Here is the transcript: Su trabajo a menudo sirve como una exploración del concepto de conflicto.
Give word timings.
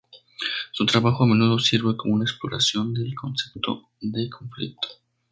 Su 0.71 0.87
trabajo 0.87 1.23
a 1.23 1.27
menudo 1.27 1.59
sirve 1.59 1.95
como 1.95 2.15
una 2.15 2.23
exploración 2.23 2.91
del 2.91 3.13
concepto 3.13 3.91
de 3.99 4.31
conflicto. 4.31 4.87